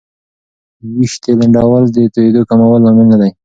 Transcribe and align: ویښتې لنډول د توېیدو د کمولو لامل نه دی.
ویښتې 0.97 1.31
لنډول 1.39 1.83
د 1.95 1.97
توېیدو 2.13 2.41
د 2.43 2.47
کمولو 2.49 2.83
لامل 2.83 3.07
نه 3.11 3.17
دی. 3.21 3.31